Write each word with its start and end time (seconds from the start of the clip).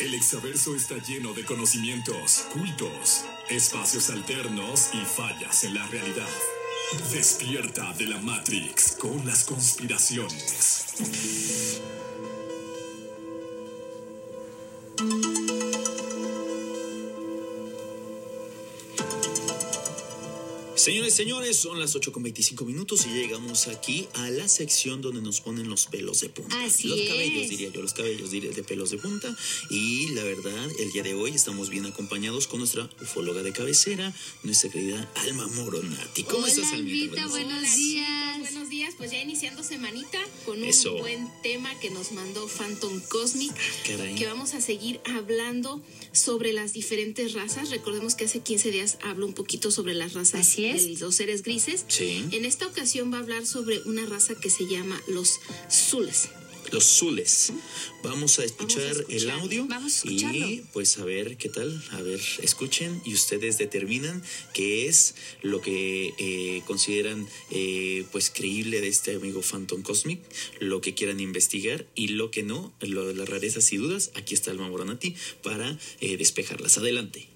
El 0.00 0.14
exaverso 0.14 0.74
está 0.74 0.96
lleno 0.96 1.34
de 1.34 1.44
conocimientos, 1.44 2.46
cultos, 2.54 3.26
espacios 3.50 4.08
alternos 4.08 4.88
y 4.94 5.04
fallas 5.04 5.62
en 5.64 5.74
la 5.74 5.86
realidad. 5.88 6.26
Despierta 7.12 7.92
de 7.92 8.06
la 8.06 8.18
Matrix 8.18 8.92
con 8.92 9.26
las 9.26 9.44
conspiraciones. 9.44 11.99
Señores, 20.90 21.14
señores, 21.14 21.56
son 21.56 21.78
las 21.78 21.94
8 21.94 22.10
con 22.10 22.24
25 22.24 22.64
minutos 22.64 23.06
y 23.06 23.10
llegamos 23.10 23.68
aquí 23.68 24.08
a 24.14 24.28
la 24.28 24.48
sección 24.48 25.00
donde 25.00 25.22
nos 25.22 25.40
ponen 25.40 25.70
los 25.70 25.86
pelos 25.86 26.20
de 26.20 26.30
punta. 26.30 26.64
Así 26.64 26.88
los 26.88 26.98
es. 26.98 27.08
cabellos, 27.08 27.48
diría 27.48 27.68
yo, 27.70 27.80
los 27.80 27.94
cabellos 27.94 28.32
diría, 28.32 28.50
de 28.50 28.64
pelos 28.64 28.90
de 28.90 28.98
punta. 28.98 29.32
Y 29.70 30.08
la 30.14 30.24
verdad, 30.24 30.68
el 30.80 30.90
día 30.90 31.04
de 31.04 31.14
hoy 31.14 31.30
estamos 31.30 31.70
bien 31.70 31.86
acompañados 31.86 32.48
con 32.48 32.58
nuestra 32.58 32.90
ufóloga 33.00 33.44
de 33.44 33.52
cabecera, 33.52 34.12
nuestra 34.42 34.68
querida 34.68 35.08
Alma 35.14 35.46
Moronati. 35.46 36.24
¿Cómo 36.24 36.38
Hola, 36.38 36.48
estás, 36.48 36.72
Almita? 36.72 37.24
Buenos 37.28 37.76
días. 37.76 38.09
Pues 39.00 39.12
ya 39.12 39.18
iniciando 39.22 39.62
semanita 39.64 40.18
con 40.44 40.58
un 40.58 40.68
Eso. 40.68 40.94
buen 40.98 41.26
tema 41.42 41.74
que 41.80 41.88
nos 41.88 42.12
mandó 42.12 42.46
Phantom 42.46 43.00
Cosmic. 43.08 43.50
Caray. 43.86 44.14
Que 44.14 44.26
vamos 44.26 44.52
a 44.52 44.60
seguir 44.60 45.00
hablando 45.16 45.80
sobre 46.12 46.52
las 46.52 46.74
diferentes 46.74 47.32
razas. 47.32 47.70
Recordemos 47.70 48.14
que 48.14 48.26
hace 48.26 48.40
15 48.40 48.70
días 48.70 48.98
hablo 49.02 49.24
un 49.24 49.32
poquito 49.32 49.70
sobre 49.70 49.94
las 49.94 50.12
razas 50.12 50.42
Así 50.42 50.66
es. 50.66 50.84
de 50.86 50.98
los 50.98 51.14
seres 51.14 51.42
grises. 51.42 51.86
Sí, 51.88 52.26
En 52.32 52.44
esta 52.44 52.66
ocasión 52.66 53.10
va 53.10 53.16
a 53.16 53.20
hablar 53.20 53.46
sobre 53.46 53.80
una 53.86 54.04
raza 54.04 54.34
que 54.34 54.50
se 54.50 54.66
llama 54.66 55.00
los 55.08 55.40
Zules. 55.70 56.28
Los 56.72 56.84
Zules. 56.84 57.52
Vamos 58.02 58.38
a 58.38 58.44
escuchar, 58.44 58.82
Vamos 58.82 58.98
a 58.98 59.00
escuchar. 59.00 59.22
el 59.22 59.30
audio 59.30 59.66
Vamos 59.66 59.92
a 59.92 59.96
escucharlo. 60.08 60.48
y 60.48 60.64
pues 60.72 60.98
a 60.98 61.04
ver 61.04 61.36
qué 61.36 61.48
tal. 61.48 61.82
A 61.92 62.02
ver, 62.02 62.20
escuchen 62.42 63.00
y 63.04 63.14
ustedes 63.14 63.58
determinan 63.58 64.22
qué 64.54 64.86
es 64.88 65.14
lo 65.42 65.60
que 65.60 66.14
eh, 66.18 66.62
consideran 66.66 67.26
eh, 67.50 68.04
pues 68.12 68.30
creíble 68.30 68.80
de 68.80 68.88
este 68.88 69.14
amigo 69.14 69.42
Phantom 69.42 69.82
Cosmic, 69.82 70.20
lo 70.60 70.80
que 70.80 70.94
quieran 70.94 71.20
investigar 71.20 71.86
y 71.94 72.08
lo 72.08 72.30
que 72.30 72.42
no, 72.42 72.72
lo 72.80 73.06
de 73.06 73.14
las 73.14 73.28
rarezas 73.28 73.72
y 73.72 73.76
dudas. 73.76 74.10
Aquí 74.14 74.34
está 74.34 74.50
Alma 74.50 74.68
Moronati 74.68 75.14
para 75.42 75.78
eh, 76.00 76.16
despejarlas. 76.16 76.78
Adelante. 76.78 77.28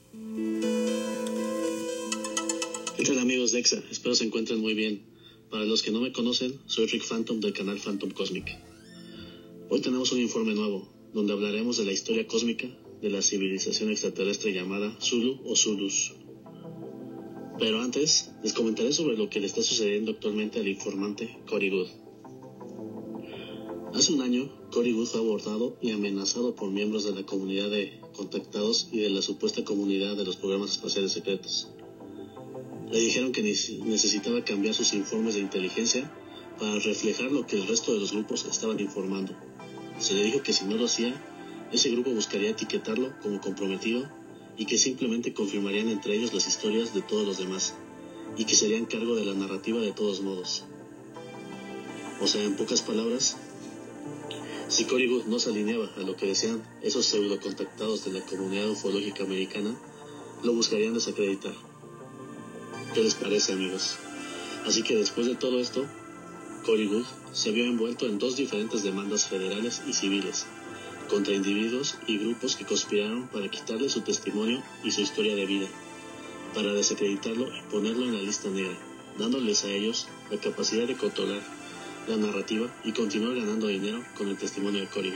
¿Qué 2.96 3.04
tal 3.04 3.18
amigos 3.18 3.52
de 3.52 3.58
EXA? 3.60 3.82
Espero 3.90 4.14
se 4.14 4.24
encuentren 4.24 4.60
muy 4.60 4.74
bien. 4.74 5.02
Para 5.50 5.64
los 5.64 5.82
que 5.82 5.90
no 5.90 6.00
me 6.00 6.12
conocen, 6.12 6.58
soy 6.66 6.86
Rick 6.86 7.04
Phantom 7.06 7.40
del 7.40 7.52
canal 7.52 7.78
Phantom 7.78 8.10
Cosmic. 8.10 8.56
Hoy 9.70 9.80
tenemos 9.80 10.12
un 10.12 10.20
informe 10.20 10.54
nuevo, 10.54 10.88
donde 11.12 11.32
hablaremos 11.32 11.76
de 11.78 11.84
la 11.84 11.92
historia 11.92 12.26
cósmica 12.26 12.66
de 13.00 13.10
la 13.10 13.22
civilización 13.22 13.90
extraterrestre 13.90 14.52
llamada 14.52 14.96
Zulu 15.00 15.40
o 15.44 15.56
Zulus. 15.56 16.14
Pero 17.58 17.80
antes, 17.80 18.30
les 18.42 18.52
comentaré 18.52 18.92
sobre 18.92 19.16
lo 19.16 19.28
que 19.30 19.40
le 19.40 19.46
está 19.46 19.62
sucediendo 19.62 20.12
actualmente 20.12 20.58
al 20.60 20.68
informante 20.68 21.38
Cory 21.48 21.70
Good. 21.70 21.88
Hace 23.94 24.12
un 24.12 24.22
año, 24.22 24.50
Cory 24.72 24.92
Good 24.92 25.06
fue 25.06 25.20
abordado 25.20 25.76
y 25.80 25.92
amenazado 25.92 26.54
por 26.54 26.70
miembros 26.70 27.04
de 27.04 27.12
la 27.14 27.24
comunidad 27.24 27.70
de 27.70 28.00
contactados 28.12 28.88
y 28.92 28.98
de 28.98 29.10
la 29.10 29.22
supuesta 29.22 29.64
comunidad 29.64 30.16
de 30.16 30.24
los 30.24 30.36
programas 30.36 30.72
espaciales 30.72 31.12
secretos. 31.12 31.68
Le 32.90 32.98
dijeron 33.00 33.32
que 33.32 33.42
nece- 33.42 33.78
necesitaba 33.84 34.44
cambiar 34.44 34.74
sus 34.74 34.92
informes 34.94 35.34
de 35.34 35.40
inteligencia 35.40 36.12
para 36.58 36.78
reflejar 36.80 37.30
lo 37.32 37.46
que 37.46 37.56
el 37.56 37.66
resto 37.66 37.92
de 37.92 38.00
los 38.00 38.12
grupos 38.12 38.44
estaban 38.46 38.78
informando. 38.80 39.32
Se 39.98 40.14
le 40.14 40.24
dijo 40.24 40.42
que 40.42 40.52
si 40.52 40.64
no 40.64 40.76
lo 40.76 40.86
hacía, 40.86 41.14
ese 41.72 41.90
grupo 41.90 42.10
buscaría 42.10 42.50
etiquetarlo 42.50 43.12
como 43.22 43.40
comprometido 43.40 44.08
y 44.56 44.66
que 44.66 44.78
simplemente 44.78 45.34
confirmarían 45.34 45.88
entre 45.88 46.14
ellos 46.14 46.32
las 46.32 46.46
historias 46.46 46.94
de 46.94 47.02
todos 47.02 47.26
los 47.26 47.38
demás 47.38 47.74
y 48.36 48.44
que 48.44 48.54
serían 48.54 48.86
cargo 48.86 49.14
de 49.16 49.24
la 49.24 49.34
narrativa 49.34 49.80
de 49.80 49.92
todos 49.92 50.20
modos. 50.20 50.64
O 52.20 52.26
sea, 52.26 52.42
en 52.42 52.56
pocas 52.56 52.82
palabras, 52.82 53.36
si 54.68 54.84
Cory 54.84 55.08
Good 55.08 55.26
no 55.26 55.38
se 55.38 55.50
alineaba 55.50 55.90
a 55.96 56.00
lo 56.00 56.16
que 56.16 56.26
decían 56.26 56.62
esos 56.82 57.06
pseudo 57.06 57.40
contactados 57.40 58.04
de 58.04 58.12
la 58.12 58.24
comunidad 58.24 58.70
ufológica 58.70 59.24
americana, 59.24 59.76
lo 60.42 60.52
buscarían 60.52 60.94
desacreditar. 60.94 61.54
¿Qué 62.94 63.02
les 63.02 63.14
parece, 63.14 63.52
amigos? 63.52 63.96
Así 64.66 64.82
que 64.82 64.96
después 64.96 65.26
de 65.26 65.34
todo 65.34 65.60
esto, 65.60 65.86
Cory 66.64 66.86
Good 66.86 67.04
se 67.34 67.50
vio 67.50 67.64
envuelto 67.64 68.06
en 68.06 68.18
dos 68.18 68.36
diferentes 68.36 68.84
demandas 68.84 69.26
federales 69.26 69.82
y 69.88 69.92
civiles 69.92 70.46
contra 71.10 71.34
individuos 71.34 71.96
y 72.06 72.16
grupos 72.18 72.56
que 72.56 72.64
conspiraron 72.64 73.26
para 73.26 73.50
quitarle 73.50 73.88
su 73.88 74.00
testimonio 74.00 74.62
y 74.84 74.92
su 74.92 75.02
historia 75.02 75.34
de 75.34 75.44
vida, 75.44 75.66
para 76.54 76.72
desacreditarlo 76.72 77.48
y 77.48 77.62
ponerlo 77.70 78.04
en 78.04 78.14
la 78.14 78.22
lista 78.22 78.48
negra, 78.48 78.76
dándoles 79.18 79.64
a 79.64 79.70
ellos 79.70 80.06
la 80.30 80.38
capacidad 80.38 80.86
de 80.86 80.96
controlar 80.96 81.42
la 82.08 82.16
narrativa 82.16 82.72
y 82.84 82.92
continuar 82.92 83.34
ganando 83.34 83.66
dinero 83.66 84.02
con 84.16 84.28
el 84.28 84.36
testimonio 84.36 84.80
de 84.80 84.86
Cory. 84.86 85.12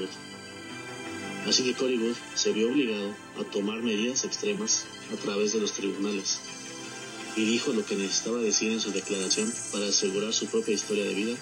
Así 1.46 1.62
que 1.62 1.74
Cory 1.74 2.14
se 2.34 2.52
vio 2.52 2.68
obligado 2.68 3.14
a 3.40 3.44
tomar 3.44 3.80
medidas 3.82 4.24
extremas 4.24 4.86
a 5.12 5.16
través 5.16 5.52
de 5.52 5.60
los 5.60 5.72
tribunales 5.72 6.40
y 7.36 7.44
dijo 7.44 7.72
lo 7.72 7.86
que 7.86 7.94
necesitaba 7.94 8.38
decir 8.38 8.72
en 8.72 8.80
su 8.80 8.90
declaración 8.90 9.52
para 9.72 9.86
asegurar 9.86 10.32
su 10.32 10.46
propia 10.46 10.74
historia 10.74 11.04
de 11.04 11.14
vida 11.14 11.36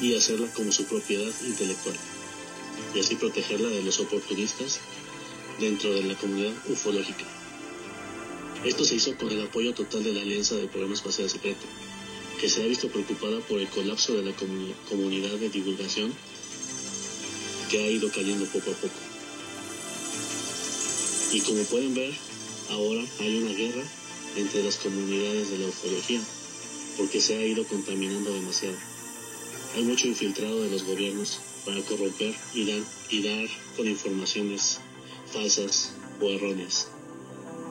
y 0.00 0.14
hacerla 0.14 0.48
como 0.54 0.72
su 0.72 0.84
propiedad 0.84 1.30
intelectual, 1.46 1.96
y 2.94 3.00
así 3.00 3.16
protegerla 3.16 3.68
de 3.68 3.82
los 3.82 4.00
oportunistas 4.00 4.80
dentro 5.58 5.92
de 5.92 6.04
la 6.04 6.14
comunidad 6.14 6.52
ufológica. 6.68 7.24
Esto 8.64 8.84
se 8.84 8.94
hizo 8.96 9.16
con 9.16 9.30
el 9.30 9.42
apoyo 9.42 9.74
total 9.74 10.04
de 10.04 10.12
la 10.12 10.22
Alianza 10.22 10.54
del 10.56 10.68
Programa 10.68 10.94
Espacial 10.94 11.28
Secreto, 11.30 11.66
que 12.40 12.48
se 12.48 12.62
ha 12.62 12.66
visto 12.66 12.88
preocupada 12.88 13.40
por 13.40 13.60
el 13.60 13.68
colapso 13.68 14.14
de 14.14 14.22
la 14.22 14.36
comu- 14.36 14.74
comunidad 14.88 15.32
de 15.38 15.50
divulgación 15.50 16.12
que 17.70 17.78
ha 17.78 17.90
ido 17.90 18.10
cayendo 18.10 18.46
poco 18.46 18.70
a 18.70 18.74
poco. 18.74 18.94
Y 21.32 21.40
como 21.42 21.62
pueden 21.64 21.94
ver, 21.94 22.12
ahora 22.70 23.02
hay 23.20 23.38
una 23.42 23.52
guerra 23.52 23.84
entre 24.36 24.62
las 24.64 24.76
comunidades 24.76 25.50
de 25.50 25.58
la 25.58 25.68
ufología, 25.68 26.20
porque 26.96 27.20
se 27.20 27.36
ha 27.36 27.44
ido 27.44 27.64
contaminando 27.66 28.32
demasiado. 28.32 28.76
Hay 29.74 29.84
mucho 29.84 30.08
infiltrado 30.08 30.62
de 30.62 30.70
los 30.70 30.84
gobiernos 30.84 31.40
para 31.64 31.80
corromper 31.82 32.34
y 32.54 32.66
dar, 32.66 32.82
y 33.10 33.22
dar 33.22 33.48
con 33.76 33.86
informaciones 33.86 34.80
falsas 35.32 35.94
o 36.20 36.28
erróneas. 36.28 36.88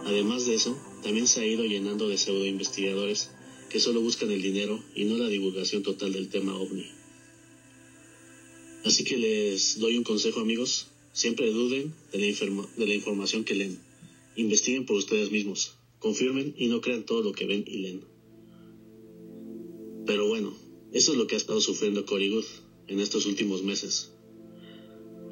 Además 0.06 0.46
de 0.46 0.56
eso, 0.56 0.78
también 1.04 1.28
se 1.28 1.42
ha 1.42 1.46
ido 1.46 1.64
llenando 1.66 2.08
de 2.08 2.18
pseudo 2.18 2.46
investigadores 2.46 3.32
que 3.70 3.80
solo 3.80 4.02
buscan 4.02 4.32
el 4.32 4.42
dinero 4.42 4.82
y 4.96 5.06
no 5.06 5.18
la 5.18 5.28
divulgación 5.28 5.84
total 5.84 6.14
del 6.14 6.30
tema 6.30 6.56
ovni. 6.56 6.88
Así 8.86 9.04
que 9.04 9.18
les 9.18 9.78
doy 9.80 9.98
un 9.98 10.04
consejo 10.04 10.40
amigos, 10.40 10.88
siempre 11.12 11.52
duden 11.52 11.94
de 12.14 12.18
la, 12.18 12.68
de 12.78 12.88
la 12.88 12.94
información 12.94 13.44
que 13.44 13.56
leen. 13.56 13.78
Investiguen 14.38 14.86
por 14.86 14.96
ustedes 14.96 15.32
mismos, 15.32 15.74
confirmen 16.00 16.56
y 16.58 16.68
no 16.68 16.80
crean 16.80 17.04
todo 17.04 17.22
lo 17.22 17.34
que 17.34 17.46
ven 17.46 17.66
y 17.68 17.80
leen. 17.80 18.02
Pero 20.06 20.28
bueno, 20.28 20.56
eso 20.92 21.12
es 21.12 21.18
lo 21.18 21.28
que 21.28 21.36
ha 21.36 21.38
estado 21.38 21.62
sufriendo 21.62 22.06
Cory 22.06 22.44
en 22.88 23.00
estos 23.00 23.26
últimos 23.26 23.64
meses. 23.64 24.14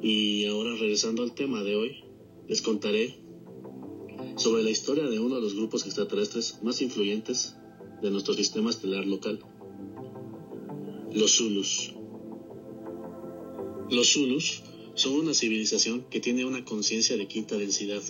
Y 0.02 0.46
ahora 0.46 0.76
regresando 0.76 1.22
al 1.22 1.34
tema 1.34 1.62
de 1.62 1.74
hoy, 1.74 2.04
les 2.46 2.62
contaré 2.62 3.18
sobre 4.36 4.62
la 4.62 4.70
historia 4.70 5.04
de 5.08 5.18
uno 5.18 5.34
de 5.36 5.40
los 5.42 5.54
grupos 5.54 5.84
extraterrestres 5.84 6.58
más 6.62 6.80
influyentes 6.80 7.56
de 8.02 8.10
nuestro 8.10 8.34
sistema 8.34 8.70
estelar 8.70 9.04
local, 9.06 9.40
los 11.12 11.36
Zulus. 11.36 11.94
Los 13.90 14.12
Zulus 14.12 14.62
son 14.94 15.14
una 15.14 15.34
civilización 15.34 16.04
que 16.08 16.20
tiene 16.20 16.44
una 16.44 16.64
conciencia 16.64 17.16
de 17.16 17.26
quinta 17.26 17.56
densidad 17.56 18.02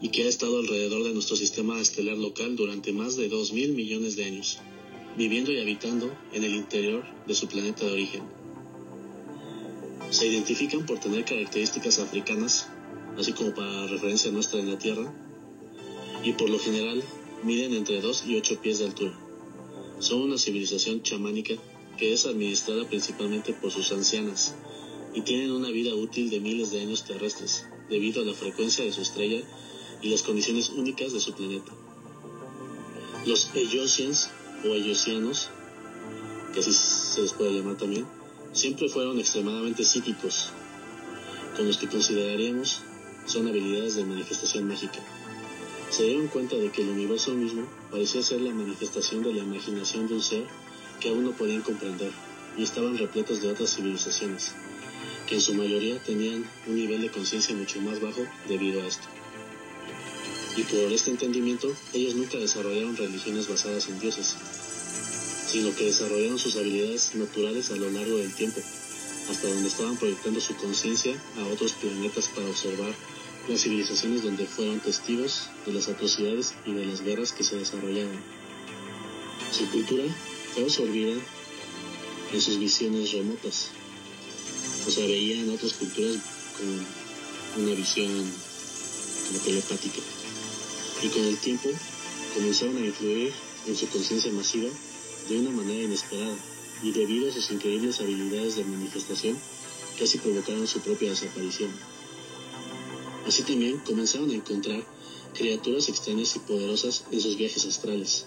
y 0.00 0.08
que 0.08 0.24
ha 0.24 0.28
estado 0.28 0.58
alrededor 0.58 1.04
de 1.04 1.12
nuestro 1.12 1.36
sistema 1.36 1.80
estelar 1.80 2.16
local 2.16 2.56
durante 2.56 2.92
más 2.92 3.16
de 3.16 3.28
2 3.28 3.52
mil 3.52 3.72
millones 3.72 4.16
de 4.16 4.24
años, 4.24 4.58
viviendo 5.16 5.52
y 5.52 5.60
habitando 5.60 6.10
en 6.32 6.44
el 6.44 6.54
interior 6.54 7.04
de 7.26 7.34
su 7.34 7.48
planeta 7.48 7.84
de 7.84 7.92
origen. 7.92 8.22
Se 10.10 10.26
identifican 10.26 10.84
por 10.86 10.98
tener 10.98 11.24
características 11.24 11.98
africanas, 11.98 12.68
así 13.18 13.32
como 13.32 13.54
para 13.54 13.86
referencia 13.86 14.30
nuestra 14.30 14.60
en 14.60 14.70
la 14.70 14.78
Tierra, 14.78 15.12
y 16.24 16.32
por 16.32 16.50
lo 16.50 16.58
general 16.58 17.02
miden 17.42 17.74
entre 17.74 18.00
2 18.00 18.24
y 18.26 18.36
8 18.36 18.60
pies 18.60 18.78
de 18.78 18.86
altura. 18.86 19.18
Son 19.98 20.20
una 20.22 20.38
civilización 20.38 21.02
chamánica 21.02 21.54
que 21.96 22.12
es 22.12 22.26
administrada 22.26 22.88
principalmente 22.88 23.52
por 23.52 23.70
sus 23.70 23.92
ancianas 23.92 24.54
y 25.14 25.22
tienen 25.22 25.52
una 25.52 25.68
vida 25.68 25.94
útil 25.94 26.30
de 26.30 26.40
miles 26.40 26.70
de 26.70 26.80
años 26.80 27.04
terrestres 27.04 27.66
debido 27.88 28.22
a 28.22 28.24
la 28.24 28.32
frecuencia 28.32 28.84
de 28.84 28.92
su 28.92 29.02
estrella 29.02 29.42
y 30.00 30.08
las 30.08 30.22
condiciones 30.22 30.70
únicas 30.70 31.12
de 31.12 31.20
su 31.20 31.32
planeta. 31.34 31.72
Los 33.26 33.54
Eyosians 33.54 34.30
o 34.64 34.74
Eyosianos, 34.74 35.50
que 36.52 36.60
así 36.60 36.72
se 36.72 37.22
les 37.22 37.32
puede 37.32 37.52
llamar 37.52 37.76
también, 37.76 38.06
siempre 38.52 38.88
fueron 38.88 39.18
extremadamente 39.18 39.84
psíquicos, 39.84 40.50
con 41.56 41.66
los 41.66 41.78
que 41.78 41.88
consideraríamos 41.88 42.82
son 43.26 43.46
habilidades 43.48 43.96
de 43.96 44.04
manifestación 44.04 44.66
mágica. 44.66 44.98
Se 45.90 46.04
dieron 46.04 46.28
cuenta 46.28 46.56
de 46.56 46.70
que 46.70 46.82
el 46.82 46.88
universo 46.88 47.32
mismo 47.32 47.66
parecía 47.90 48.22
ser 48.22 48.40
la 48.40 48.54
manifestación 48.54 49.22
de 49.22 49.34
la 49.34 49.42
imaginación 49.42 50.08
de 50.08 50.14
un 50.14 50.22
ser 50.22 50.44
que 51.00 51.10
aún 51.10 51.24
no 51.24 51.32
podían 51.32 51.62
comprender 51.62 52.10
y 52.56 52.62
estaban 52.62 52.96
repletos 52.96 53.42
de 53.42 53.50
otras 53.50 53.74
civilizaciones, 53.74 54.52
que 55.26 55.36
en 55.36 55.40
su 55.40 55.54
mayoría 55.54 56.02
tenían 56.02 56.44
un 56.66 56.74
nivel 56.74 57.02
de 57.02 57.10
conciencia 57.10 57.54
mucho 57.54 57.80
más 57.80 58.00
bajo 58.00 58.22
debido 58.48 58.82
a 58.82 58.86
esto. 58.86 59.06
Y 60.56 60.62
por 60.64 60.92
este 60.92 61.10
entendimiento, 61.10 61.72
ellos 61.94 62.14
nunca 62.14 62.36
desarrollaron 62.36 62.96
religiones 62.96 63.48
basadas 63.48 63.88
en 63.88 63.98
dioses, 63.98 64.36
sino 65.50 65.74
que 65.74 65.86
desarrollaron 65.86 66.38
sus 66.38 66.56
habilidades 66.56 67.14
naturales 67.14 67.70
a 67.70 67.76
lo 67.76 67.90
largo 67.90 68.18
del 68.18 68.34
tiempo, 68.34 68.60
hasta 69.30 69.48
donde 69.48 69.68
estaban 69.68 69.96
proyectando 69.96 70.40
su 70.40 70.54
conciencia 70.56 71.14
a 71.38 71.46
otros 71.46 71.72
planetas 71.72 72.28
para 72.28 72.48
observar 72.48 72.94
las 73.48 73.62
civilizaciones 73.62 74.22
donde 74.22 74.46
fueron 74.46 74.80
testigos 74.80 75.48
de 75.66 75.72
las 75.72 75.88
atrocidades 75.88 76.54
y 76.66 76.72
de 76.74 76.86
las 76.86 77.00
guerras 77.00 77.32
que 77.32 77.44
se 77.44 77.56
desarrollaban. 77.56 78.22
Su 79.50 79.66
cultura 79.70 80.04
fue 80.54 80.64
absorbida 80.64 81.14
en 82.32 82.40
sus 82.40 82.58
visiones 82.58 83.12
remotas. 83.12 83.68
O 84.86 84.90
sea, 84.90 85.06
veían 85.06 85.50
otras 85.50 85.72
culturas 85.74 86.16
con 86.56 87.64
una 87.64 87.74
visión 87.74 88.10
como 89.26 89.38
telepática. 89.40 90.00
Y 91.02 91.08
con 91.08 91.24
el 91.24 91.36
tiempo 91.38 91.68
comenzaron 92.34 92.76
a 92.76 92.86
influir 92.86 93.32
en 93.66 93.76
su 93.76 93.88
conciencia 93.88 94.32
masiva 94.32 94.70
de 95.28 95.38
una 95.38 95.50
manera 95.50 95.82
inesperada 95.82 96.36
y 96.82 96.92
debido 96.92 97.28
a 97.28 97.32
sus 97.32 97.50
increíbles 97.50 98.00
habilidades 98.00 98.56
de 98.56 98.64
manifestación 98.64 99.38
casi 99.98 100.18
provocaron 100.18 100.66
su 100.66 100.80
propia 100.80 101.10
desaparición. 101.10 101.70
Así 103.26 103.42
también 103.42 103.78
comenzaron 103.78 104.30
a 104.30 104.34
encontrar 104.34 104.84
criaturas 105.34 105.88
extrañas 105.88 106.36
y 106.36 106.40
poderosas 106.40 107.04
en 107.10 107.20
sus 107.20 107.36
viajes 107.36 107.64
astrales, 107.66 108.26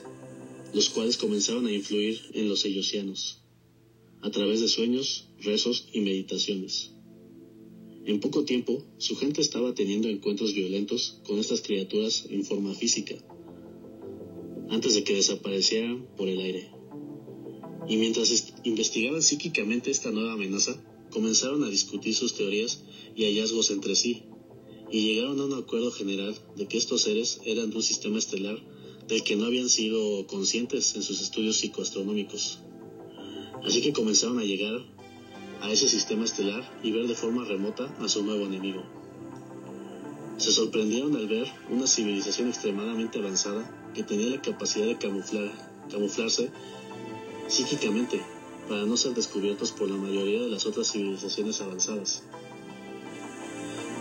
los 0.73 0.89
cuales 0.89 1.17
comenzaron 1.17 1.65
a 1.67 1.71
influir 1.71 2.19
en 2.33 2.49
los 2.49 2.65
ellosianos 2.65 3.41
a 4.21 4.31
través 4.31 4.59
de 4.59 4.67
sueños, 4.67 5.27
rezos 5.39 5.87
y 5.93 6.01
meditaciones. 6.01 6.94
En 8.05 8.19
poco 8.19 8.43
tiempo, 8.43 8.83
su 8.99 9.15
gente 9.15 9.41
estaba 9.41 9.73
teniendo 9.73 10.07
encuentros 10.07 10.53
violentos 10.53 11.21
con 11.25 11.39
estas 11.39 11.61
criaturas 11.61 12.27
en 12.29 12.45
forma 12.45 12.75
física, 12.75 13.15
antes 14.69 14.93
de 14.93 15.03
que 15.03 15.15
desaparecieran 15.15 16.05
por 16.15 16.27
el 16.29 16.39
aire. 16.39 16.69
Y 17.87 17.97
mientras 17.97 18.53
investigaban 18.63 19.23
psíquicamente 19.23 19.89
esta 19.89 20.11
nueva 20.11 20.33
amenaza, 20.33 20.79
comenzaron 21.09 21.63
a 21.63 21.69
discutir 21.69 22.13
sus 22.13 22.35
teorías 22.35 22.83
y 23.15 23.23
hallazgos 23.23 23.71
entre 23.71 23.95
sí, 23.95 24.25
y 24.91 25.01
llegaron 25.01 25.39
a 25.39 25.45
un 25.45 25.53
acuerdo 25.53 25.89
general 25.89 26.35
de 26.55 26.67
que 26.67 26.77
estos 26.77 27.01
seres 27.01 27.39
eran 27.43 27.71
de 27.71 27.77
un 27.77 27.83
sistema 27.83 28.19
estelar 28.19 28.63
del 29.07 29.23
que 29.23 29.35
no 29.35 29.45
habían 29.45 29.69
sido 29.69 30.27
conscientes 30.27 30.95
en 30.95 31.01
sus 31.01 31.21
estudios 31.21 31.57
psicoastronómicos. 31.57 32.59
Así 33.63 33.81
que 33.81 33.93
comenzaron 33.93 34.37
a 34.37 34.43
llegar 34.43 34.94
a 35.61 35.71
ese 35.71 35.87
sistema 35.87 36.25
estelar 36.25 36.63
y 36.83 36.91
ver 36.91 37.07
de 37.07 37.15
forma 37.15 37.43
remota 37.43 37.85
a 37.99 38.07
su 38.07 38.23
nuevo 38.23 38.45
enemigo. 38.45 38.83
Se 40.37 40.51
sorprendieron 40.51 41.15
al 41.15 41.27
ver 41.27 41.47
una 41.69 41.87
civilización 41.87 42.49
extremadamente 42.49 43.19
avanzada 43.19 43.91
que 43.93 44.03
tenía 44.03 44.35
la 44.35 44.41
capacidad 44.41 44.85
de 44.85 44.97
camuflar, 44.97 45.51
camuflarse 45.89 46.51
psíquicamente 47.47 48.21
para 48.67 48.85
no 48.85 48.97
ser 48.97 49.13
descubiertos 49.13 49.71
por 49.71 49.89
la 49.89 49.97
mayoría 49.97 50.41
de 50.41 50.49
las 50.49 50.65
otras 50.65 50.91
civilizaciones 50.91 51.61
avanzadas. 51.61 52.23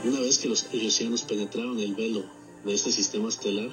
Una 0.04 0.20
vez 0.20 0.38
que 0.38 0.48
los 0.48 0.66
ellosianos 0.72 1.22
penetraron 1.22 1.78
el 1.78 1.94
velo 1.94 2.24
de 2.64 2.74
este 2.74 2.90
sistema 2.92 3.28
estelar, 3.28 3.70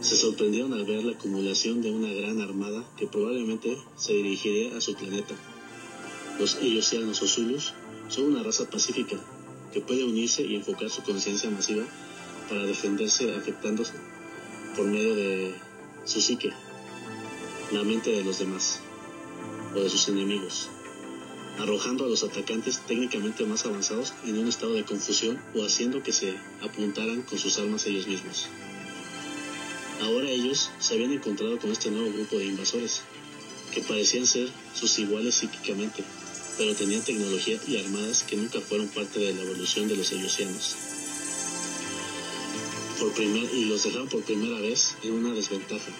se 0.00 0.16
sorprendieron 0.16 0.72
al 0.72 0.84
ver 0.84 1.04
la 1.04 1.12
acumulación 1.12 1.82
de 1.82 1.90
una 1.90 2.12
gran 2.12 2.40
armada 2.40 2.84
que 2.96 3.06
probablemente 3.06 3.76
se 3.96 4.14
dirigiría 4.14 4.76
a 4.76 4.80
su 4.80 4.94
planeta. 4.94 5.34
Los 6.40 6.54
Ellosianos 6.54 7.20
o 7.20 7.26
Zulus 7.28 7.74
son 8.08 8.32
una 8.32 8.42
raza 8.42 8.64
pacífica 8.64 9.14
que 9.74 9.82
puede 9.82 10.04
unirse 10.04 10.42
y 10.42 10.56
enfocar 10.56 10.88
su 10.88 11.02
conciencia 11.02 11.50
masiva 11.50 11.84
para 12.48 12.64
defenderse 12.64 13.34
afectando 13.36 13.84
por 14.74 14.86
medio 14.86 15.14
de 15.14 15.54
su 16.06 16.22
psique, 16.22 16.50
la 17.72 17.82
mente 17.84 18.10
de 18.10 18.24
los 18.24 18.38
demás 18.38 18.80
o 19.76 19.80
de 19.80 19.90
sus 19.90 20.08
enemigos, 20.08 20.70
arrojando 21.58 22.06
a 22.06 22.08
los 22.08 22.24
atacantes 22.24 22.80
técnicamente 22.86 23.44
más 23.44 23.66
avanzados 23.66 24.14
en 24.24 24.38
un 24.38 24.48
estado 24.48 24.72
de 24.72 24.86
confusión 24.86 25.38
o 25.54 25.62
haciendo 25.62 26.02
que 26.02 26.12
se 26.12 26.38
apuntaran 26.62 27.20
con 27.20 27.38
sus 27.38 27.58
armas 27.58 27.84
ellos 27.84 28.06
mismos. 28.06 28.48
Ahora 30.00 30.30
ellos 30.30 30.70
se 30.78 30.94
habían 30.94 31.12
encontrado 31.12 31.58
con 31.58 31.70
este 31.70 31.90
nuevo 31.90 32.10
grupo 32.10 32.38
de 32.38 32.46
invasores, 32.46 33.02
que 33.74 33.82
parecían 33.82 34.24
ser 34.26 34.48
sus 34.74 34.98
iguales 34.98 35.34
psíquicamente, 35.34 36.02
pero 36.60 36.74
tenían 36.74 37.00
tecnología 37.00 37.58
y 37.66 37.78
armadas 37.78 38.22
que 38.22 38.36
nunca 38.36 38.60
fueron 38.60 38.86
parte 38.88 39.18
de 39.18 39.32
la 39.32 39.40
evolución 39.40 39.88
de 39.88 39.96
los 39.96 40.12
ellosianos. 40.12 40.76
Por 42.98 43.14
primer, 43.14 43.44
y 43.54 43.64
los 43.64 43.82
dejaron 43.82 44.08
por 44.08 44.22
primera 44.24 44.60
vez 44.60 44.94
en 45.02 45.14
una 45.14 45.32
desventaja. 45.32 45.90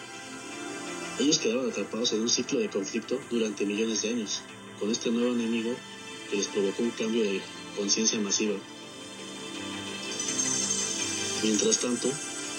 Ellos 1.19 1.39
quedaron 1.39 1.71
atrapados 1.71 2.13
en 2.13 2.21
un 2.21 2.29
ciclo 2.29 2.59
de 2.59 2.69
conflicto 2.69 3.19
durante 3.31 3.65
millones 3.65 4.03
de 4.03 4.11
años, 4.11 4.43
con 4.79 4.91
este 4.91 5.11
nuevo 5.11 5.33
enemigo 5.33 5.75
que 6.29 6.37
les 6.37 6.49
provocó 6.49 6.83
un 6.83 6.91
cambio 6.91 7.23
de 7.23 7.41
conciencia 7.75 8.21
masiva. 8.21 8.57
Mientras 11.43 11.79
tanto, 11.79 12.13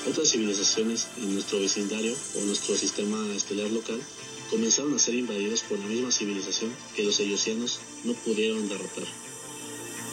otras 0.09 0.27
civilizaciones 0.27 1.07
en 1.17 1.35
nuestro 1.35 1.59
vecindario 1.59 2.15
o 2.35 2.41
nuestro 2.45 2.75
sistema 2.75 3.31
estelar 3.35 3.69
local 3.69 4.01
comenzaron 4.51 4.93
a 4.93 4.99
ser 4.99 5.15
invadidos 5.15 5.61
por 5.61 5.79
la 5.79 5.85
misma 5.87 6.11
civilización 6.11 6.75
que 6.93 7.03
los 7.03 7.19
ellosianos 7.21 7.79
no 8.03 8.13
pudieron 8.13 8.67
derrotar. 8.67 9.05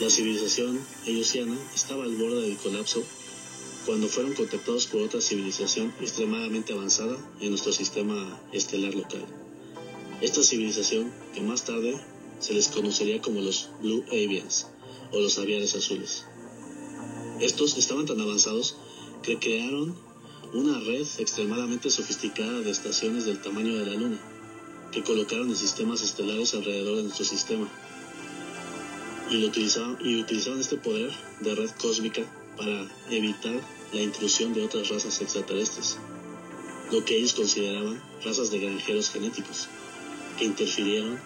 La 0.01 0.09
civilización 0.09 0.81
ellosiana 1.07 1.59
estaba 1.75 2.05
al 2.05 2.15
borde 2.17 2.43
del 2.43 2.57
colapso 2.57 3.03
cuando 3.85 4.07
fueron 4.07 4.35
contactados 4.35 4.87
por 4.87 5.03
otra 5.03 5.21
civilización 5.21 5.93
extremadamente 6.01 6.73
avanzada 6.73 7.19
en 7.41 7.51
nuestro 7.51 7.73
sistema 7.73 8.41
estelar 8.53 8.95
local. 8.95 9.27
Esta 10.21 10.45
civilización, 10.45 11.13
que 11.35 11.41
más 11.41 11.65
tarde 11.65 12.01
se 12.39 12.55
les 12.55 12.69
conocería 12.69 13.21
como 13.21 13.41
los 13.41 13.71
Blue 13.83 14.05
Avians 14.09 14.69
o 15.11 15.19
los 15.19 15.37
aviares 15.39 15.75
azules. 15.75 16.27
Estos 17.41 17.77
estaban 17.77 18.07
tan 18.07 18.21
avanzados 18.21 18.77
que 19.23 19.39
crearon 19.39 19.97
una 20.53 20.79
red 20.81 21.07
extremadamente 21.19 21.91
sofisticada 21.91 22.61
de 22.61 22.71
estaciones 22.71 23.27
del 23.27 23.41
tamaño 23.41 23.77
de 23.77 23.87
la 23.87 23.95
Luna, 23.95 24.19
que 24.93 25.03
colocaron 25.03 25.49
en 25.51 25.57
sistemas 25.57 26.03
estelares 26.03 26.55
alrededor 26.55 26.97
de 26.97 27.03
nuestro 27.03 27.25
sistema. 27.25 27.69
Y, 29.31 29.39
lo 29.39 29.49
y 30.01 30.25
este 30.61 30.77
poder 30.79 31.13
de 31.41 31.55
red 31.55 31.71
cósmica 31.79 32.23
para 32.57 32.89
evitar 33.11 33.61
la 33.93 34.01
intrusión 34.01 34.55
de 34.55 34.65
otras 34.65 34.89
razas 34.89 35.21
extraterrestres, 35.21 35.99
lo 36.91 37.05
que 37.05 37.17
ellos 37.17 37.35
consideraban 37.35 38.03
razas 38.25 38.51
de 38.51 38.61
granjeros 38.61 39.11
genéticos, 39.11 39.69
que 40.39 40.47
interfirieron 40.47 41.21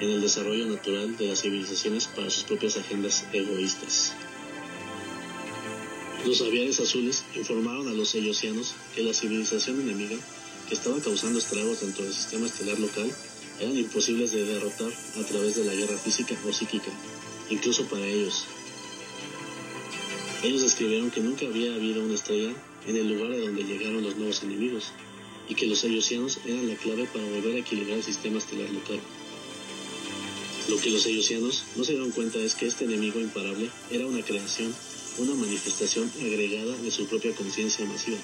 en 0.00 0.10
el 0.10 0.20
desarrollo 0.20 0.66
natural 0.66 1.16
de 1.16 1.28
las 1.28 1.40
civilizaciones 1.40 2.06
para 2.08 2.28
sus 2.28 2.44
propias 2.44 2.76
agendas 2.76 3.24
egoístas. 3.32 4.12
Los 6.26 6.42
aviares 6.42 6.78
azules 6.80 7.24
informaron 7.34 7.88
a 7.88 7.92
los 7.92 8.14
ellosianos 8.14 8.74
que 8.94 9.02
la 9.02 9.14
civilización 9.14 9.80
enemiga 9.80 10.16
que 10.68 10.74
estaba 10.74 11.00
causando 11.00 11.38
estragos 11.38 11.80
dentro 11.80 12.04
del 12.04 12.12
sistema 12.12 12.46
estelar 12.46 12.78
local 12.78 13.10
eran 13.58 13.76
imposibles 13.76 14.32
de 14.32 14.44
derrotar 14.44 14.92
a 15.16 15.22
través 15.24 15.56
de 15.56 15.64
la 15.64 15.74
guerra 15.74 15.96
física 15.96 16.34
o 16.46 16.52
psíquica, 16.52 16.90
incluso 17.48 17.84
para 17.86 18.06
ellos. 18.06 18.44
Ellos 20.42 20.62
describieron 20.62 21.10
que 21.10 21.20
nunca 21.20 21.46
había 21.46 21.74
habido 21.74 22.04
una 22.04 22.14
estrella 22.14 22.52
en 22.86 22.96
el 22.96 23.08
lugar 23.08 23.30
de 23.30 23.40
donde 23.40 23.64
llegaron 23.64 24.02
los 24.02 24.16
nuevos 24.16 24.42
enemigos 24.42 24.92
y 25.48 25.54
que 25.54 25.66
los 25.66 25.82
ellosianos 25.84 26.38
eran 26.44 26.68
la 26.68 26.76
clave 26.76 27.08
para 27.12 27.24
volver 27.24 27.56
a 27.56 27.60
equilibrar 27.60 27.96
el 27.96 28.04
sistema 28.04 28.38
estelar 28.38 28.68
local. 28.70 29.00
Lo 30.68 30.76
que 30.78 30.90
los 30.90 31.04
ellosianos 31.06 31.64
no 31.76 31.84
se 31.84 31.92
dieron 31.92 32.12
cuenta 32.12 32.38
es 32.38 32.54
que 32.54 32.66
este 32.66 32.84
enemigo 32.84 33.20
imparable 33.20 33.70
era 33.90 34.06
una 34.06 34.22
creación 34.22 34.72
una 35.18 35.34
manifestación 35.34 36.10
agregada 36.20 36.76
de 36.76 36.90
su 36.90 37.06
propia 37.06 37.34
conciencia 37.34 37.84
masiva. 37.86 38.18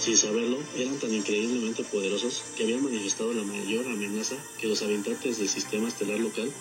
Sin 0.00 0.16
saberlo, 0.16 0.58
eran 0.76 0.98
tan 0.98 1.12
increíblemente 1.12 1.82
poderosos 1.84 2.44
que 2.56 2.64
habían 2.64 2.84
manifestado 2.84 3.32
la 3.32 3.42
mayor 3.42 3.86
amenaza 3.86 4.36
que 4.60 4.68
los 4.68 4.82
habitantes 4.82 5.38
del 5.38 5.48
sistema 5.48 5.88
estelar 5.88 6.20
local 6.20 6.52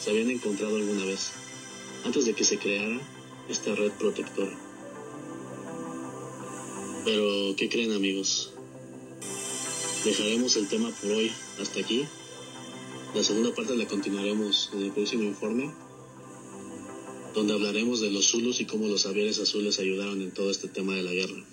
se 0.00 0.10
habían 0.10 0.30
encontrado 0.30 0.76
alguna 0.76 1.04
vez, 1.04 1.32
antes 2.04 2.24
de 2.24 2.34
que 2.34 2.44
se 2.44 2.58
creara 2.58 3.00
esta 3.48 3.74
red 3.74 3.92
protectora. 3.92 4.56
Pero, 7.04 7.54
¿qué 7.56 7.68
creen 7.68 7.92
amigos? 7.92 8.52
Dejaremos 10.04 10.56
el 10.56 10.68
tema 10.68 10.90
por 10.90 11.10
hoy 11.12 11.32
hasta 11.60 11.80
aquí. 11.80 12.06
La 13.14 13.22
segunda 13.22 13.54
parte 13.54 13.76
la 13.76 13.86
continuaremos 13.86 14.70
en 14.72 14.82
el 14.82 14.92
próximo 14.92 15.24
informe 15.24 15.72
donde 17.34 17.52
hablaremos 17.52 18.00
de 18.00 18.10
los 18.10 18.28
Zulus 18.28 18.60
y 18.60 18.64
cómo 18.64 18.88
los 18.88 19.06
aviones 19.06 19.38
azules 19.40 19.78
ayudaron 19.78 20.22
en 20.22 20.30
todo 20.30 20.50
este 20.50 20.68
tema 20.68 20.94
de 20.94 21.02
la 21.02 21.12
guerra. 21.12 21.44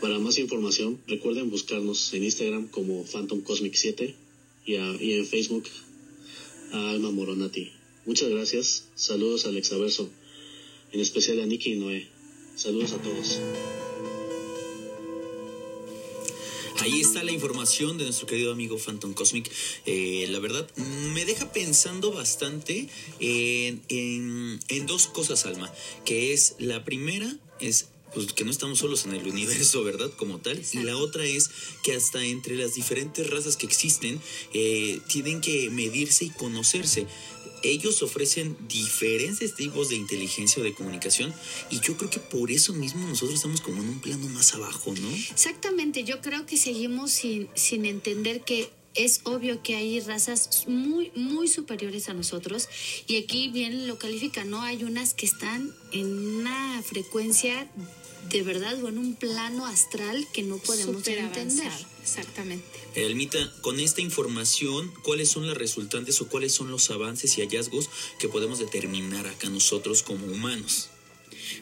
Para 0.00 0.18
más 0.18 0.38
información, 0.38 1.00
recuerden 1.06 1.50
buscarnos 1.50 2.12
en 2.12 2.24
Instagram 2.24 2.68
como 2.68 3.04
Phantom 3.04 3.40
Cosmic 3.40 3.74
7 3.74 4.14
y, 4.66 4.74
en 4.74 5.26
Facebook 5.26 5.64
a 6.72 6.90
Alma 6.90 7.10
Moronati. 7.10 7.70
Muchas 8.04 8.28
gracias, 8.28 8.88
saludos 8.94 9.46
a 9.46 9.48
Alexa 9.48 9.78
Verso, 9.78 10.10
en 10.92 11.00
especial 11.00 11.40
a 11.40 11.46
Nicky 11.46 11.72
y 11.72 11.76
Noé. 11.76 12.06
Saludos 12.54 12.92
a 12.92 12.98
todos. 12.98 13.40
Ahí 16.80 17.00
está 17.00 17.22
la 17.22 17.32
información 17.32 17.98
de 17.98 18.04
nuestro 18.04 18.26
querido 18.26 18.52
amigo 18.52 18.78
Phantom 18.78 19.14
Cosmic. 19.14 19.50
Eh, 19.86 20.26
la 20.30 20.38
verdad, 20.38 20.68
me 21.12 21.24
deja 21.24 21.52
pensando 21.52 22.12
bastante 22.12 22.88
en, 23.20 23.82
en, 23.88 24.86
dos 24.86 25.06
cosas, 25.06 25.46
Alma. 25.46 25.72
Que 26.04 26.32
es, 26.32 26.56
la 26.58 26.84
primera 26.84 27.36
es 27.60 27.88
pues 28.12 28.32
que 28.32 28.44
no 28.44 28.50
estamos 28.50 28.78
solos 28.78 29.06
en 29.06 29.14
el 29.14 29.26
universo, 29.26 29.82
¿verdad? 29.82 30.10
Como 30.16 30.38
tal. 30.38 30.62
Y 30.72 30.78
la 30.78 30.96
otra 30.96 31.24
es 31.24 31.50
que 31.82 31.94
hasta 31.94 32.24
entre 32.24 32.56
las 32.56 32.74
diferentes 32.74 33.28
razas 33.28 33.56
que 33.56 33.66
existen, 33.66 34.20
eh, 34.52 35.00
tienen 35.08 35.40
que 35.40 35.68
medirse 35.70 36.26
y 36.26 36.30
conocerse 36.30 37.06
ellos 37.70 38.02
ofrecen 38.02 38.56
diferentes 38.68 39.54
tipos 39.54 39.88
de 39.88 39.96
inteligencia 39.96 40.60
o 40.60 40.64
de 40.64 40.74
comunicación 40.74 41.34
y 41.70 41.80
yo 41.80 41.96
creo 41.96 42.10
que 42.10 42.20
por 42.20 42.50
eso 42.50 42.72
mismo 42.72 43.06
nosotros 43.06 43.36
estamos 43.36 43.60
como 43.60 43.82
en 43.82 43.88
un 43.88 44.00
plano 44.00 44.28
más 44.28 44.54
abajo, 44.54 44.94
¿no? 44.94 45.10
Exactamente, 45.10 46.04
yo 46.04 46.20
creo 46.20 46.46
que 46.46 46.56
seguimos 46.56 47.12
sin, 47.12 47.48
sin 47.54 47.86
entender 47.86 48.42
que 48.42 48.70
es 48.94 49.20
obvio 49.24 49.62
que 49.62 49.74
hay 49.74 50.00
razas 50.00 50.64
muy, 50.68 51.10
muy 51.16 51.48
superiores 51.48 52.08
a 52.08 52.14
nosotros 52.14 52.68
y 53.06 53.16
aquí 53.16 53.48
bien 53.48 53.86
lo 53.88 53.98
califica, 53.98 54.44
¿no? 54.44 54.62
Hay 54.62 54.84
unas 54.84 55.14
que 55.14 55.26
están 55.26 55.74
en 55.92 56.06
una 56.38 56.82
frecuencia 56.82 57.68
de 58.30 58.42
verdad 58.42 58.82
o 58.82 58.88
en 58.88 58.98
un 58.98 59.14
plano 59.14 59.66
astral 59.66 60.26
que 60.32 60.42
no 60.42 60.58
podemos 60.58 61.06
entender. 61.06 61.72
Exactamente. 62.04 62.66
Elmita, 62.94 63.50
con 63.62 63.80
esta 63.80 64.02
información, 64.02 64.92
¿cuáles 65.02 65.30
son 65.30 65.46
las 65.46 65.56
resultantes 65.56 66.20
o 66.20 66.28
cuáles 66.28 66.52
son 66.52 66.70
los 66.70 66.90
avances 66.90 67.38
y 67.38 67.40
hallazgos 67.40 67.88
que 68.18 68.28
podemos 68.28 68.58
determinar 68.58 69.26
acá 69.26 69.48
nosotros 69.48 70.02
como 70.02 70.26
humanos? 70.26 70.90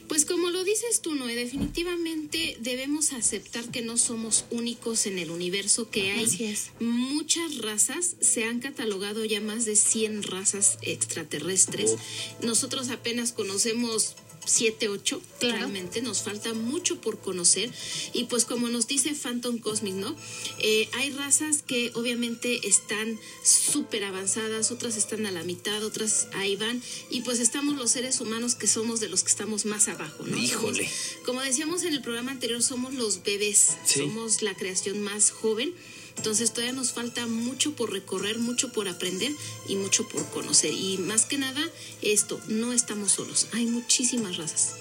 Pues 0.09 0.25
como 0.25 0.51
lo 0.51 0.65
dices 0.65 1.01
tú, 1.01 1.15
Noé, 1.15 1.35
definitivamente 1.35 2.57
debemos 2.61 3.13
aceptar 3.13 3.65
que 3.71 3.83
no 3.83 3.97
somos 3.97 4.45
únicos 4.51 5.07
en 5.07 5.19
el 5.19 5.31
universo, 5.31 5.91
que 5.91 6.11
hay 6.11 6.57
muchas 6.81 7.59
razas, 7.59 8.17
se 8.21 8.45
han 8.45 8.61
catalogado 8.61 9.25
ya 9.25 9.41
más 9.41 9.65
de 9.65 9.77
100 9.77 10.25
razas 10.25 10.79
extraterrestres. 10.83 11.97
Nosotros 12.43 12.91
apenas 12.91 13.33
conocemos 13.33 14.17
siete, 14.45 14.89
ocho, 14.89 15.23
claramente, 15.39 16.03
nos 16.03 16.23
falta 16.23 16.53
mucho 16.55 17.01
por 17.01 17.21
conocer 17.21 17.71
y 18.13 18.25
pues 18.25 18.45
como 18.45 18.69
nos 18.69 18.87
dice 18.87 19.15
Phantom 19.15 19.59
Cosmic, 19.59 19.95
¿no? 19.95 20.15
Eh, 20.59 20.89
hay 20.95 21.11
razas 21.11 21.63
que 21.63 21.93
obviamente 21.95 22.67
están 22.67 23.19
súper 23.45 24.05
avanzadas, 24.05 24.71
otras 24.71 24.97
están 24.97 25.27
a 25.27 25.31
la 25.31 25.45
mitad, 25.45 25.85
otras 25.85 26.29
ahí 26.35 26.57
van 26.57 26.83
y 27.11 27.21
pues 27.23 27.39
estamos 27.39 27.77
los 27.77 27.91
seres 27.91 28.21
humanos 28.21 28.55
que 28.55 28.67
somos 28.67 29.01
de 29.01 29.09
los 29.09 29.23
que 29.23 29.31
estamos 29.31 29.65
más 29.65 29.89
abajo, 29.89 30.25
¿no? 30.25 30.37
Híjole. 30.37 30.89
como 31.25 31.41
decíamos 31.41 31.83
en 31.85 31.95
el 31.95 32.03
programa 32.03 32.33
anterior, 32.33 32.63
somos 32.63 32.95
los 32.95 33.23
bebés, 33.23 33.77
somos 33.85 34.43
la 34.43 34.55
creación 34.55 35.03
más 35.03 35.31
joven 35.31 35.75
entonces 36.17 36.53
todavía 36.53 36.73
nos 36.73 36.93
falta 36.93 37.27
mucho 37.27 37.73
por 37.73 37.93
recorrer, 37.93 38.39
mucho 38.39 38.73
por 38.73 38.89
aprender 38.89 39.33
y 39.69 39.77
mucho 39.77 40.09
por 40.09 40.25
conocer. 40.31 40.73
Y 40.73 40.99
más 40.99 41.27
que 41.27 41.39
nada, 41.39 41.61
esto, 42.01 42.41
no 42.49 42.73
estamos 42.73 43.13
solos, 43.13 43.49
hay 43.53 43.67
muchísimas 43.67 44.37
razas. 44.37 44.75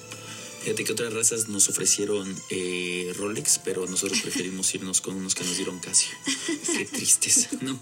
Fíjate 0.64 0.84
que 0.84 0.92
otras 0.92 1.12
razas 1.12 1.50
nos 1.50 1.70
ofrecieron 1.70 2.36
eh, 2.52 3.12
Rolex, 3.18 3.60
pero 3.66 3.88
nosotros 3.88 4.22
preferimos 4.24 4.72
irnos 4.76 5.02
con 5.02 5.16
unos 5.16 5.34
que 5.34 5.44
nos 5.44 5.58
dieron 5.58 5.80
Casio. 5.80 6.12
Qué 6.78 6.86
tristes, 6.86 7.50
¿no? 7.62 7.82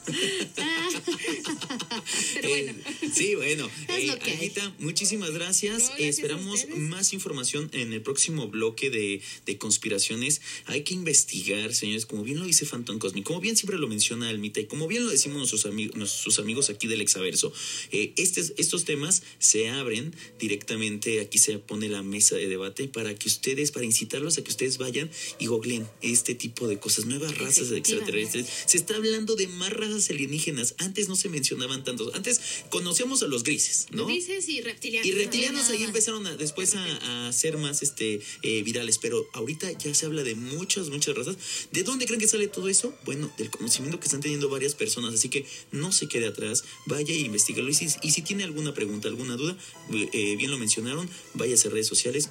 pero 2.36 2.50
bueno. 2.50 2.72
Eh, 2.72 3.12
sí, 3.14 3.36
bueno. 3.36 3.70
Eh, 3.90 4.52
muchísimas 4.80 5.32
gracias. 5.32 5.92
Esperamos 5.98 6.68
más 6.78 7.12
información 7.12 7.70
en 7.74 7.92
el 7.92 8.02
próximo 8.02 8.48
bloque 8.48 8.90
de, 8.90 9.22
de, 9.46 9.58
conspiraciones. 9.58 10.40
Hay 10.66 10.84
que 10.84 10.94
investigar, 10.94 11.74
señores, 11.74 12.06
como 12.06 12.24
bien 12.24 12.40
lo 12.40 12.46
dice 12.46 12.66
Phantom 12.66 12.98
Cosmic, 12.98 13.26
como 13.26 13.42
bien 13.42 13.58
siempre 13.58 13.78
lo 13.78 13.90
menciona 13.90 14.30
Almita 14.30 14.62
y 14.62 14.68
como 14.68 14.88
bien 14.88 15.04
lo 15.04 15.12
decimos 15.12 15.38
nuestros, 15.38 15.66
amigos 15.66 15.98
nuestros 15.98 16.40
amigos 16.40 16.70
aquí 16.70 16.88
del 16.88 17.02
Exaverso, 17.02 17.52
eh, 17.92 18.14
estos 18.16 18.86
temas 18.86 19.24
se 19.38 19.70
abren 19.70 20.16
directamente, 20.40 21.20
aquí 21.20 21.40
se 21.40 21.60
pone 21.60 21.90
la 21.90 22.04
mesa 22.04 22.36
de 22.36 22.48
debate 22.48 22.69
para 22.92 23.16
que 23.16 23.28
ustedes, 23.28 23.72
para 23.72 23.86
incitarlos 23.86 24.38
a 24.38 24.44
que 24.44 24.50
ustedes 24.50 24.78
vayan 24.78 25.10
y 25.40 25.48
googleen 25.48 25.88
este 26.02 26.36
tipo 26.36 26.68
de 26.68 26.80
cosas, 26.80 27.06
nuevas 27.06 27.38
razas 27.38 27.72
extraterrestres. 27.72 28.48
Se 28.66 28.78
está 28.78 28.96
hablando 28.96 29.36
de 29.36 29.48
más 29.48 29.72
razas 29.72 30.10
alienígenas. 30.10 30.76
Antes 30.78 31.08
no 31.08 31.16
se 31.16 31.30
mencionaban 31.30 31.84
tantos. 31.84 32.14
Antes 32.14 32.42
conocíamos 32.70 33.24
a 33.24 33.28
los 33.28 33.44
grises, 33.44 33.88
¿no? 33.92 34.06
Grises 34.06 34.50
y 34.50 34.62
reptilianos. 34.62 35.08
Y 35.08 35.12
reptilianos 35.14 35.70
ahí 35.70 35.84
empezaron 35.84 36.26
a, 36.28 36.36
después 36.36 36.76
a, 36.76 37.28
a, 37.28 37.34
ser 37.34 37.58
más 37.58 37.82
este, 37.82 38.22
eh, 38.44 38.64
virales, 38.64 38.98
pero 38.98 39.28
ahorita 39.34 39.72
ya 39.72 39.94
se 39.94 40.06
habla 40.06 40.24
de 40.24 40.36
muchas, 40.36 40.90
muchas 40.90 41.16
razas. 41.16 41.38
¿De 41.72 41.84
dónde 41.84 42.06
creen 42.06 42.20
que 42.20 42.28
sale 42.28 42.48
todo 42.48 42.70
eso? 42.70 42.94
Bueno, 43.06 43.32
del 43.38 43.50
conocimiento 43.50 44.00
que 44.00 44.06
están 44.06 44.22
teniendo 44.22 44.50
varias 44.50 44.76
personas, 44.76 45.14
así 45.14 45.30
que 45.30 45.46
no 45.72 45.92
se 45.92 46.08
quede 46.08 46.28
atrás, 46.28 46.64
vaya 46.86 47.14
e 47.14 47.20
investigalo. 47.20 47.70
Y 47.70 47.74
si, 47.74 47.88
y 48.02 48.12
si 48.12 48.22
tiene 48.22 48.44
alguna 48.44 48.74
pregunta, 48.74 49.08
alguna 49.08 49.36
duda, 49.36 49.58
eh, 49.92 50.36
bien 50.38 50.52
lo 50.52 50.58
mencionaron, 50.58 51.10
vaya 51.34 51.56
a 51.56 51.70
redes 51.70 51.88
sociales, 51.88 52.28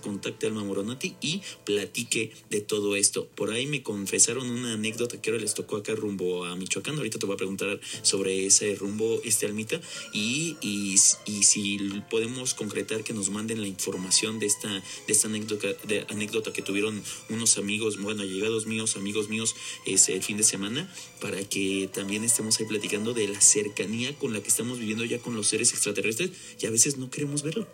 Alma 0.47 0.65
Moronati 0.65 1.17
y 1.21 1.43
platique 1.65 2.33
de 2.51 2.61
todo 2.61 2.97
esto. 2.97 3.29
Por 3.35 3.51
ahí 3.51 3.67
me 3.67 3.83
confesaron 3.83 4.49
una 4.51 4.75
anécdota 4.75 5.21
que 5.21 5.31
ahora 5.31 5.43
les 5.43 5.55
tocó 5.55 5.77
acá 5.77 5.95
rumbo 5.95 6.45
a 6.45 6.57
Michoacán. 6.57 6.97
Ahorita 6.97 7.19
te 7.19 7.27
voy 7.27 7.35
a 7.35 7.37
preguntar 7.37 7.81
sobre 8.03 8.47
ese 8.47 8.75
rumbo, 8.75 9.21
este 9.25 9.47
Almita, 9.47 9.81
y, 10.13 10.57
y, 10.61 10.99
si 10.99 11.79
podemos 12.11 12.55
concretar 12.55 13.05
que 13.05 13.13
nos 13.13 13.31
manden 13.31 13.61
la 13.61 13.69
información 13.69 14.39
de 14.39 14.47
esta, 14.47 14.69
de 14.69 14.83
esta 15.13 15.29
anécdota, 15.29 15.69
de 15.85 16.05
anécdota 16.09 16.53
que 16.53 16.63
tuvieron 16.63 17.03
unos 17.29 17.59
amigos, 17.59 18.01
bueno, 18.01 18.25
llegados 18.25 18.67
míos, 18.67 18.97
amigos 18.97 19.29
míos, 19.29 19.55
ese 19.87 20.15
el 20.15 20.23
fin 20.23 20.37
de 20.37 20.43
semana, 20.43 20.93
para 21.21 21.43
que 21.45 21.89
también 21.93 22.25
estemos 22.25 22.59
ahí 22.61 22.67
platicando 22.67 23.15
de 23.15 23.29
la 23.29 23.41
cercanía 23.41 24.17
con 24.19 24.33
la 24.33 24.41
que 24.41 24.49
estamos 24.49 24.79
viviendo 24.79 25.05
ya 25.05 25.19
con 25.19 25.35
los 25.35 25.47
seres 25.47 25.73
extraterrestres 25.73 26.31
y 26.61 26.67
a 26.67 26.71
veces 26.71 26.97
no 26.99 27.11
queremos 27.11 27.43
verlo. 27.43 27.67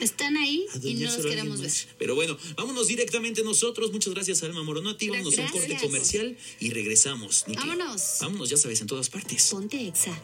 Están 0.00 0.36
ahí 0.36 0.66
y 0.82 0.94
no 0.94 1.10
los 1.10 1.26
queremos 1.26 1.60
pero 1.98 2.14
bueno, 2.14 2.36
vámonos 2.56 2.86
directamente 2.86 3.42
nosotros. 3.42 3.92
Muchas 3.92 4.14
gracias, 4.14 4.42
Alma 4.42 4.62
Moronati. 4.62 5.08
Vámonos 5.08 5.38
a 5.38 5.42
un 5.42 5.48
corte 5.48 5.76
comercial 5.80 6.36
y 6.58 6.70
regresamos. 6.70 7.44
Vámonos. 7.48 8.18
Vámonos, 8.20 8.48
ya 8.50 8.56
sabes, 8.56 8.80
en 8.80 8.86
todas 8.86 9.10
partes. 9.10 9.48
Ponte 9.50 9.86
exa. 9.86 10.18